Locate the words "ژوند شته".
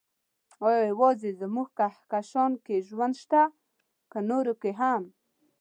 2.89-3.43